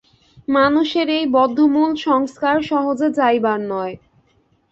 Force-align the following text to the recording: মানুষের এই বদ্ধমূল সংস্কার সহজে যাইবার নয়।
মানুষের 0.47 1.07
এই 1.17 1.25
বদ্ধমূল 1.35 1.91
সংস্কার 2.05 2.55
সহজে 2.61 3.07
যাইবার 3.11 3.59
নয়। 3.71 3.93